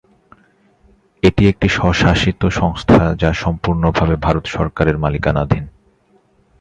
[1.23, 5.63] এটি একটি স্বশাসিত সংস্থা যা সম্পূর্ণ ভাবে ভারত সরকারের মালিকানাধীন।